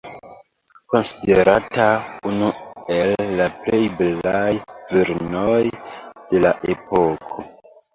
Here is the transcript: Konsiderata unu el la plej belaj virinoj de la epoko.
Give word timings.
Konsiderata 0.93 1.85
unu 2.31 2.49
el 2.97 3.13
la 3.37 3.49
plej 3.61 3.85
belaj 4.03 4.51
virinoj 4.59 5.65
de 5.81 6.47
la 6.49 6.59
epoko. 6.79 7.53